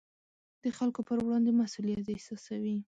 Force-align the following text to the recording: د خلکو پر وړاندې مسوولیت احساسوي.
د 0.63 0.65
خلکو 0.77 0.99
پر 1.07 1.17
وړاندې 1.25 1.51
مسوولیت 1.59 2.05
احساسوي. 2.11 2.75